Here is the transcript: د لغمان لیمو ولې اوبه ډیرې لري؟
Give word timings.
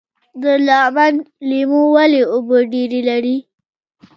د 0.41 0.43
لغمان 0.67 1.15
لیمو 1.49 1.81
ولې 1.95 2.21
اوبه 2.33 2.57
ډیرې 2.73 3.01
لري؟ 3.09 3.37